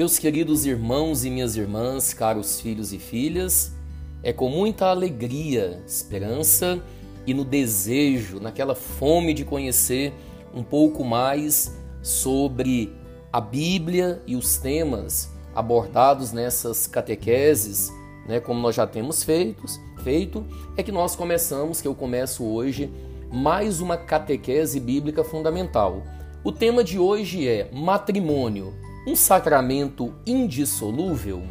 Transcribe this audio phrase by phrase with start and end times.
[0.00, 3.74] Meus queridos irmãos e minhas irmãs, caros filhos e filhas,
[4.22, 6.82] é com muita alegria, esperança
[7.26, 10.14] e no desejo, naquela fome de conhecer
[10.54, 12.96] um pouco mais sobre
[13.30, 17.92] a Bíblia e os temas abordados nessas catequeses,
[18.26, 19.66] né, como nós já temos feito,
[20.02, 20.46] feito,
[20.78, 22.90] é que nós começamos, que eu começo hoje,
[23.30, 26.02] mais uma catequese bíblica fundamental.
[26.42, 28.72] O tema de hoje é matrimônio,
[29.06, 31.42] um sacramento indissolúvel.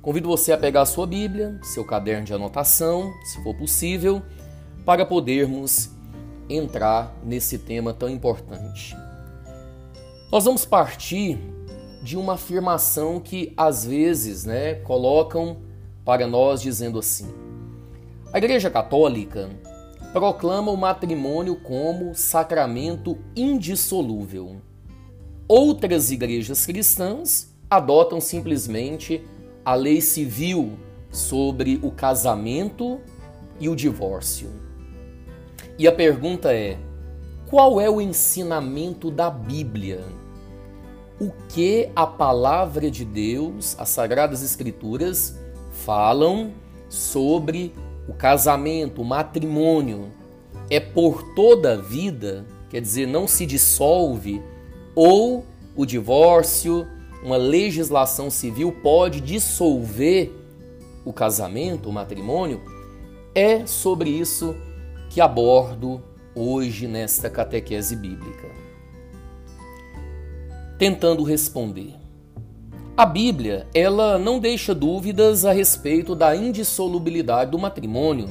[0.00, 4.22] Convido você a pegar a sua Bíblia, seu caderno de anotação, se for possível,
[4.84, 5.90] para podermos
[6.48, 8.94] entrar nesse tema tão importante.
[10.30, 11.38] Nós vamos partir
[12.02, 15.62] de uma afirmação que às vezes, né, colocam
[16.04, 17.32] para nós dizendo assim:
[18.32, 19.48] A Igreja Católica
[20.12, 24.60] proclama o matrimônio como sacramento indissolúvel.
[25.46, 29.22] Outras igrejas cristãs adotam simplesmente
[29.62, 30.78] a lei civil
[31.10, 32.98] sobre o casamento
[33.60, 34.48] e o divórcio.
[35.78, 36.78] E a pergunta é:
[37.46, 40.02] qual é o ensinamento da Bíblia?
[41.20, 45.38] O que a palavra de Deus, as sagradas escrituras,
[45.84, 46.52] falam
[46.88, 47.74] sobre
[48.08, 50.10] o casamento, o matrimônio?
[50.70, 54.42] É por toda a vida, quer dizer, não se dissolve,
[54.94, 55.44] ou
[55.76, 56.86] o divórcio,
[57.22, 60.32] uma legislação civil pode dissolver
[61.04, 62.60] o casamento, o matrimônio?
[63.34, 64.54] É sobre isso
[65.10, 66.02] que abordo
[66.34, 68.48] hoje nesta catequese bíblica.
[70.78, 71.94] Tentando responder.
[72.96, 78.28] A Bíblia, ela não deixa dúvidas a respeito da indissolubilidade do matrimônio.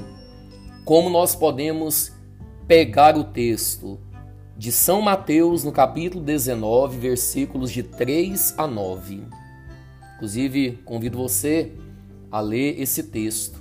[0.85, 2.13] Como nós podemos
[2.65, 3.99] pegar o texto
[4.63, 9.21] de São Mateus, no capítulo 19, versículos de 3 a 9.
[10.15, 11.73] Inclusive, convido você
[12.31, 13.59] a ler esse texto.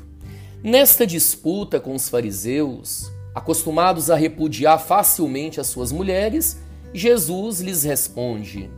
[0.62, 6.60] Nesta disputa com os fariseus, acostumados a repudiar facilmente as suas mulheres,
[6.94, 8.70] Jesus lhes responde: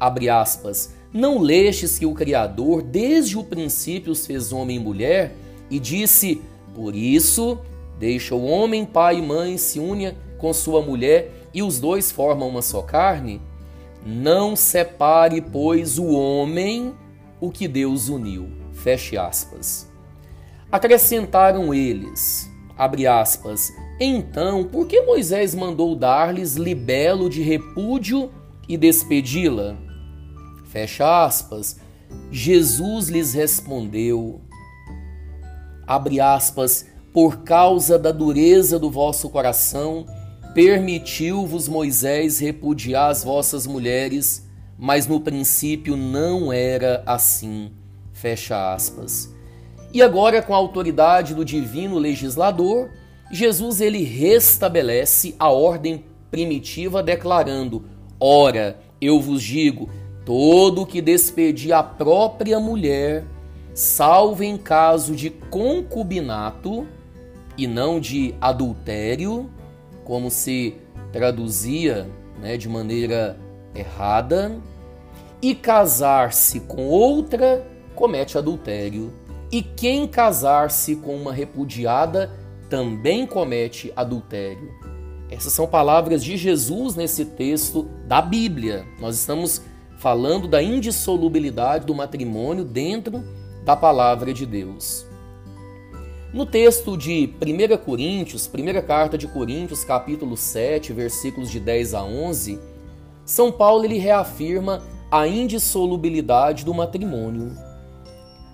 [0.00, 5.34] abre aspas, não lestes que o Criador desde o princípio os fez homem e mulher
[5.70, 6.40] e disse:
[6.74, 7.58] Por isso,
[7.98, 12.48] deixa o homem pai e mãe se une com sua mulher e os dois formam
[12.48, 13.42] uma só carne?
[14.06, 16.94] Não separe, pois, o homem
[17.40, 18.48] o que Deus uniu.
[18.72, 19.88] Feche aspas.
[20.70, 28.30] Acrescentaram eles, abre aspas, então, por que Moisés mandou dar-lhes libelo de repúdio
[28.68, 29.76] e despedi-la?
[30.66, 31.80] Fecha aspas.
[32.30, 34.40] Jesus lhes respondeu,
[35.86, 40.06] abre aspas, por causa da dureza do vosso coração,
[40.54, 44.48] Permitiu-vos Moisés repudiar as vossas mulheres,
[44.78, 47.70] mas no princípio não era assim.
[48.12, 49.32] Fecha aspas.
[49.92, 52.90] E agora, com a autoridade do divino legislador,
[53.30, 57.84] Jesus ele restabelece a ordem primitiva, declarando:
[58.18, 59.88] Ora, eu vos digo,
[60.24, 63.24] todo que despedir a própria mulher,
[63.74, 66.86] salvo em caso de concubinato
[67.56, 69.48] e não de adultério,
[70.08, 70.74] como se
[71.12, 72.08] traduzia
[72.40, 73.38] né, de maneira
[73.74, 74.58] errada,
[75.40, 77.64] e casar-se com outra
[77.94, 79.12] comete adultério,
[79.52, 82.30] e quem casar-se com uma repudiada
[82.70, 84.70] também comete adultério.
[85.30, 88.86] Essas são palavras de Jesus nesse texto da Bíblia.
[88.98, 89.60] Nós estamos
[89.98, 93.22] falando da indissolubilidade do matrimônio dentro
[93.62, 95.07] da palavra de Deus.
[96.30, 102.04] No texto de 1 Coríntios, primeira carta de Coríntios, capítulo 7, versículos de 10 a
[102.04, 102.60] 11,
[103.24, 107.56] São Paulo ele reafirma a indissolubilidade do matrimônio.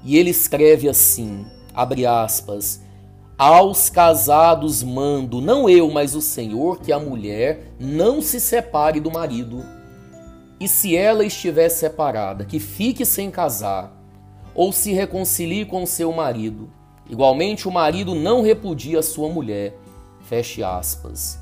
[0.04, 2.80] E ele escreve assim, abre aspas,
[3.36, 9.10] aos casados mando, não eu, mas o Senhor, que a mulher não se separe do
[9.10, 9.64] marido.
[10.60, 13.92] E se ela estiver separada, que fique sem casar,
[14.54, 16.70] ou se reconcilie com seu marido
[17.08, 19.76] Igualmente, o marido não repudia sua mulher.
[20.20, 21.38] Feche aspas.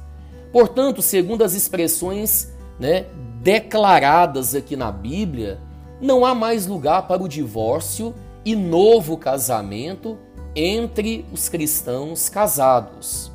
[0.52, 3.06] Portanto, segundo as expressões né,
[3.40, 5.60] declaradas aqui na Bíblia,
[6.00, 8.14] não há mais lugar para o divórcio
[8.44, 10.18] e novo casamento
[10.54, 13.30] entre os cristãos casados.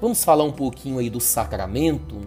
[0.00, 2.20] Vamos falar um pouquinho aí do sacramento?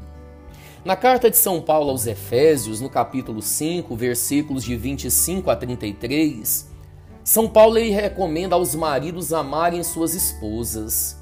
[0.84, 6.71] Na carta de São Paulo aos Efésios, no capítulo 5, versículos de 25 a 33,
[7.24, 11.18] são Paulo ele recomenda aos maridos amarem suas esposas.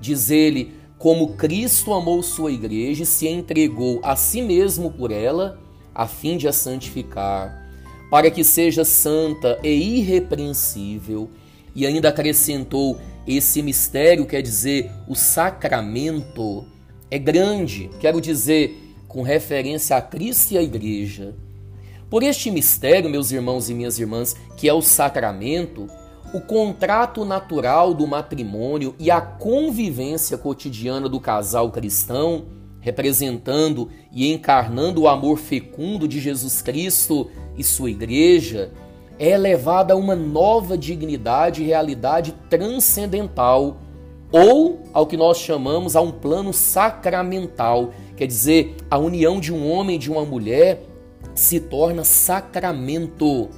[0.00, 5.58] Diz ele: como Cristo amou sua igreja e se entregou a si mesmo por ela,
[5.94, 7.68] a fim de a santificar,
[8.08, 11.28] para que seja santa e irrepreensível.
[11.74, 16.64] E ainda acrescentou: esse mistério, quer dizer, o sacramento,
[17.10, 21.34] é grande, quero dizer, com referência a Cristo e a Igreja.
[22.12, 25.86] Por este mistério, meus irmãos e minhas irmãs, que é o sacramento,
[26.34, 32.44] o contrato natural do matrimônio e a convivência cotidiana do casal cristão,
[32.80, 38.72] representando e encarnando o amor fecundo de Jesus Cristo e sua igreja,
[39.18, 43.78] é elevada a uma nova dignidade e realidade transcendental,
[44.30, 49.66] ou ao que nós chamamos a um plano sacramental, quer dizer, a união de um
[49.66, 50.91] homem e de uma mulher
[51.34, 53.50] se torna sacramento.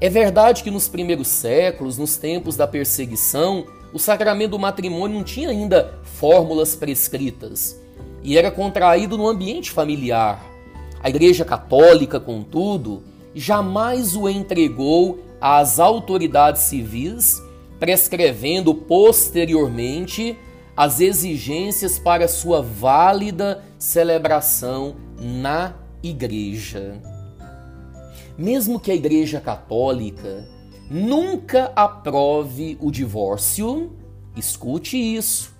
[0.00, 5.24] É verdade que nos primeiros séculos, nos tempos da perseguição, o sacramento do matrimônio não
[5.24, 7.80] tinha ainda fórmulas prescritas
[8.22, 10.44] e era contraído no ambiente familiar.
[11.02, 13.02] A Igreja Católica, contudo,
[13.34, 17.40] jamais o entregou às autoridades civis,
[17.78, 20.36] prescrevendo posteriormente
[20.76, 27.00] as exigências para sua válida celebração na Igreja.
[28.36, 30.48] Mesmo que a Igreja Católica
[30.90, 33.92] nunca aprove o divórcio,
[34.36, 35.52] escute isso.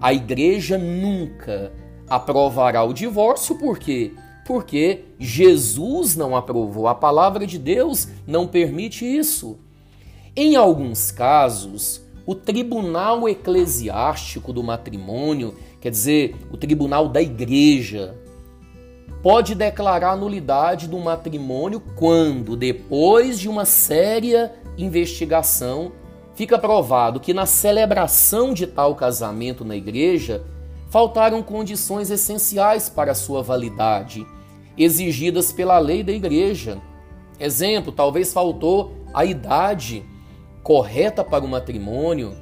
[0.00, 1.72] A Igreja nunca
[2.08, 4.12] aprovará o divórcio, por quê?
[4.46, 9.58] Porque Jesus não aprovou, a palavra de Deus não permite isso.
[10.34, 18.16] Em alguns casos, o tribunal eclesiástico do matrimônio, quer dizer, o tribunal da igreja,
[19.22, 25.92] pode declarar nulidade do matrimônio quando, depois de uma séria investigação,
[26.34, 30.42] fica provado que na celebração de tal casamento na igreja
[30.90, 34.26] faltaram condições essenciais para sua validade,
[34.76, 36.82] exigidas pela lei da igreja.
[37.38, 40.04] Exemplo, talvez faltou a idade
[40.62, 42.36] correta para o matrimônio,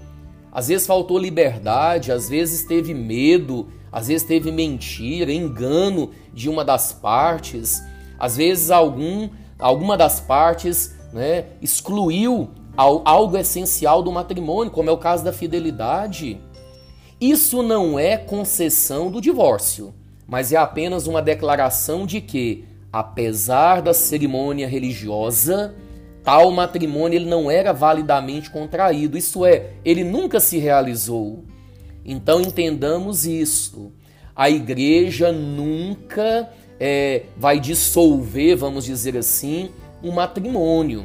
[0.51, 6.65] às vezes faltou liberdade, às vezes teve medo, às vezes teve mentira, engano de uma
[6.65, 7.83] das partes,
[8.19, 9.29] às vezes algum,
[9.59, 16.41] alguma das partes né, excluiu algo essencial do matrimônio, como é o caso da fidelidade.
[17.21, 19.93] Isso não é concessão do divórcio,
[20.27, 25.75] mas é apenas uma declaração de que, apesar da cerimônia religiosa,
[26.25, 31.45] tal matrimônio ele não era validamente contraído, isso é, ele nunca se realizou.
[32.05, 33.93] Então entendamos isso.
[34.35, 39.71] A igreja nunca é, vai dissolver, vamos dizer assim,
[40.03, 41.05] um matrimônio,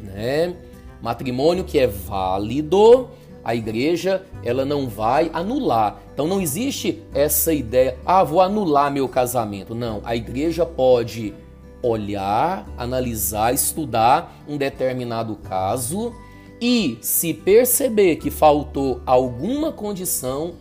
[0.00, 0.54] né?
[1.02, 3.08] Matrimônio que é válido
[3.42, 6.00] a igreja, ela não vai anular.
[6.12, 9.74] Então não existe essa ideia, ah, vou anular meu casamento.
[9.74, 11.34] Não, a igreja pode
[11.82, 16.14] olhar, analisar, estudar um determinado caso
[16.60, 20.54] e se perceber que faltou alguma condição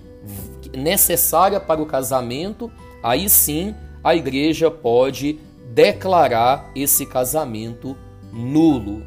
[0.76, 2.72] necessária para o casamento,
[3.04, 5.40] aí sim a igreja pode
[5.74, 7.98] declarar esse casamento
[8.32, 9.04] nulo.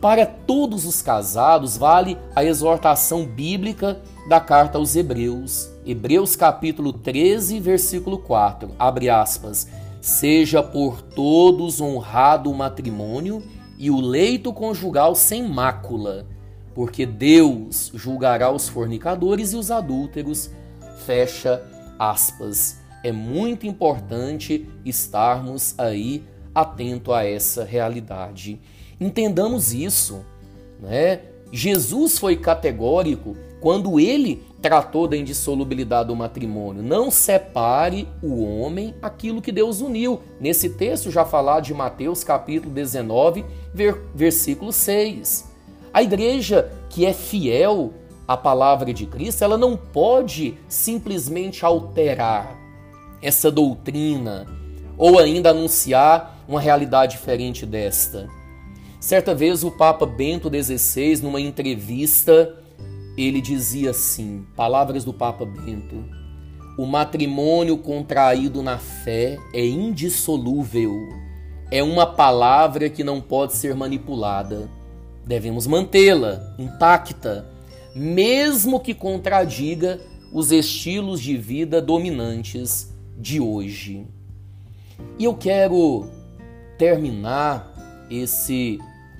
[0.00, 5.70] Para todos os casados vale a exortação bíblica da carta aos Hebreus.
[5.84, 8.70] Hebreus capítulo 13, versículo 4.
[8.78, 9.66] Abre aspas.
[10.00, 13.42] Seja por todos honrado o matrimônio
[13.78, 16.26] e o leito conjugal sem mácula,
[16.74, 20.50] porque Deus julgará os fornicadores e os adúlteros.
[21.06, 21.62] Fecha
[21.98, 22.80] aspas.
[23.04, 28.60] É muito importante estarmos aí atento a essa realidade.
[29.00, 30.24] Entendamos isso.
[30.80, 31.20] Né?
[31.52, 36.82] Jesus foi categórico quando ele tratou da indissolubilidade do matrimônio.
[36.82, 40.20] Não separe o homem aquilo que Deus uniu.
[40.40, 43.44] Nesse texto já falado de Mateus capítulo 19,
[44.14, 45.48] versículo 6.
[45.92, 47.92] A igreja que é fiel
[48.26, 52.56] à palavra de Cristo, ela não pode simplesmente alterar
[53.22, 54.46] essa doutrina
[54.96, 58.28] ou ainda anunciar uma realidade diferente desta.
[59.00, 62.56] Certa vez o Papa Bento XVI, numa entrevista,
[63.18, 66.04] ele dizia assim, palavras do Papa Bento:
[66.78, 70.94] O matrimônio contraído na fé é indissolúvel.
[71.70, 74.70] É uma palavra que não pode ser manipulada.
[75.26, 77.46] Devemos mantê-la intacta,
[77.94, 80.00] mesmo que contradiga
[80.32, 84.06] os estilos de vida dominantes de hoje.
[85.18, 86.08] E eu quero
[86.78, 88.78] terminar esse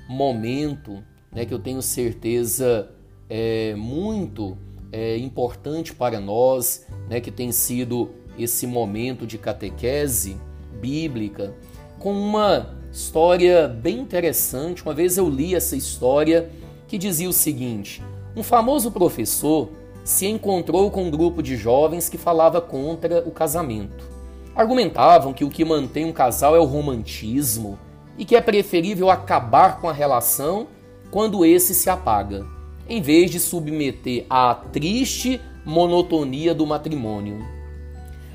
[0.08, 1.02] momento
[1.32, 2.88] né, que eu tenho certeza
[3.28, 4.56] é muito
[4.90, 10.36] é, importante para nós, né, que tem sido esse momento de catequese
[10.80, 11.54] bíblica,
[11.98, 14.82] com uma história bem interessante.
[14.82, 16.50] Uma vez eu li essa história
[16.86, 18.02] que dizia o seguinte:
[18.36, 19.70] um famoso professor
[20.04, 24.08] se encontrou com um grupo de jovens que falava contra o casamento.
[24.54, 27.78] Argumentavam que o que mantém um casal é o romantismo
[28.16, 30.66] e que é preferível acabar com a relação
[31.10, 32.46] quando esse se apaga,
[32.88, 37.44] em vez de submeter à triste monotonia do matrimônio.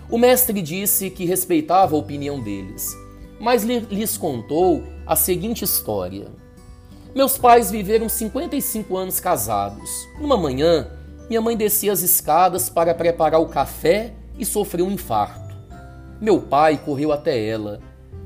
[0.09, 2.95] O mestre disse que respeitava a opinião deles,
[3.39, 6.27] mas lhes contou a seguinte história.
[7.15, 9.89] Meus pais viveram 55 anos casados.
[10.19, 10.87] Numa manhã,
[11.29, 15.55] minha mãe descia as escadas para preparar o café e sofreu um infarto.
[16.19, 17.79] Meu pai correu até ela,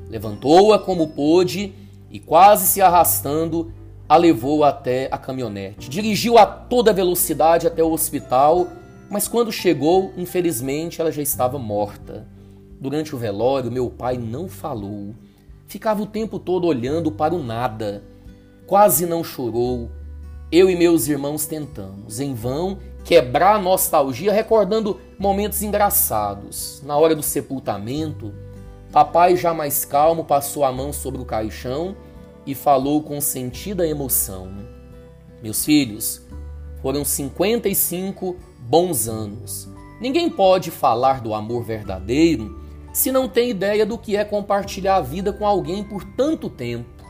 [0.08, 1.74] levantou-a como pôde
[2.10, 3.72] e, quase se arrastando,
[4.08, 5.90] a levou até a caminhonete.
[5.90, 8.68] Dirigiu a toda velocidade até o hospital,
[9.10, 12.26] mas quando chegou, infelizmente, ela já estava morta.
[12.80, 15.14] Durante o velório, meu pai não falou.
[15.66, 18.02] Ficava o tempo todo olhando para o nada.
[18.66, 19.90] Quase não chorou.
[20.50, 26.82] Eu e meus irmãos tentamos, em vão, quebrar a nostalgia recordando momentos engraçados.
[26.86, 28.32] Na hora do sepultamento,
[28.90, 31.94] papai, já mais calmo, passou a mão sobre o caixão
[32.48, 34.48] e falou com sentida emoção:
[35.42, 36.22] Meus filhos,
[36.80, 39.68] foram 55 bons anos.
[40.00, 42.58] Ninguém pode falar do amor verdadeiro
[42.90, 47.04] se não tem ideia do que é compartilhar a vida com alguém por tanto tempo.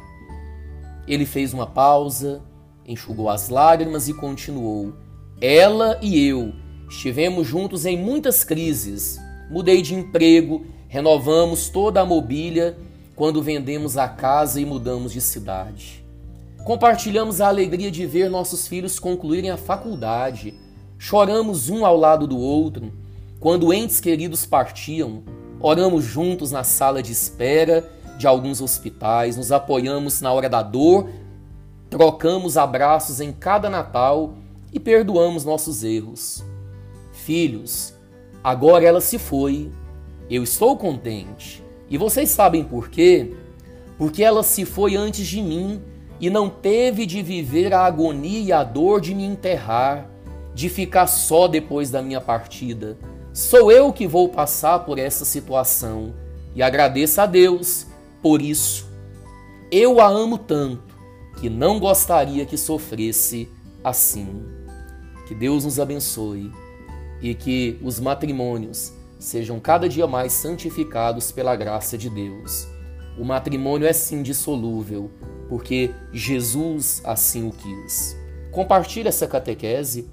[1.06, 2.42] Ele fez uma pausa,
[2.84, 4.92] enxugou as lágrimas e continuou:
[5.40, 6.52] Ela e eu
[6.90, 9.20] estivemos juntos em muitas crises.
[9.48, 12.76] Mudei de emprego, renovamos toda a mobília
[13.18, 16.06] quando vendemos a casa e mudamos de cidade.
[16.64, 20.54] Compartilhamos a alegria de ver nossos filhos concluírem a faculdade.
[20.96, 22.92] Choramos um ao lado do outro
[23.40, 25.24] quando entes queridos partiam.
[25.58, 31.08] Oramos juntos na sala de espera de alguns hospitais, nos apoiamos na hora da dor,
[31.90, 34.34] trocamos abraços em cada Natal
[34.72, 36.44] e perdoamos nossos erros.
[37.12, 37.92] Filhos,
[38.44, 39.72] agora ela se foi.
[40.30, 41.66] Eu estou contente.
[41.90, 43.34] E vocês sabem por quê?
[43.96, 45.82] Porque ela se foi antes de mim
[46.20, 50.08] e não teve de viver a agonia e a dor de me enterrar,
[50.54, 52.98] de ficar só depois da minha partida.
[53.32, 56.14] Sou eu que vou passar por essa situação
[56.54, 57.86] e agradeço a Deus
[58.20, 58.88] por isso.
[59.70, 60.96] Eu a amo tanto
[61.38, 63.48] que não gostaria que sofresse
[63.82, 64.44] assim.
[65.26, 66.50] Que Deus nos abençoe
[67.22, 72.68] e que os matrimônios sejam cada dia mais santificados pela graça de Deus.
[73.18, 75.10] O matrimônio é sim dissolúvel,
[75.48, 78.16] porque Jesus assim o quis.
[78.52, 80.08] Compartilhe essa catequese,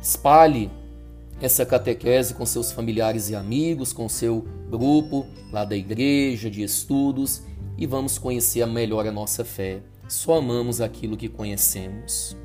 [0.00, 0.70] espalhe
[1.40, 7.42] essa catequese com seus familiares e amigos, com seu grupo lá da igreja, de estudos,
[7.76, 9.80] e vamos conhecer melhor a nossa fé.
[10.08, 12.36] Só amamos aquilo que conhecemos.